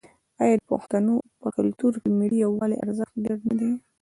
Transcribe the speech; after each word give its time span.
آیا 0.41 0.55
د 0.59 0.61
پښتنو 0.71 1.15
په 1.41 1.47
کلتور 1.57 1.93
کې 2.01 2.09
د 2.11 2.15
ملي 2.19 2.37
یووالي 2.45 2.77
ارزښت 2.85 3.13
ډیر 3.25 3.37
نه 3.47 3.53
دی؟ 3.59 3.71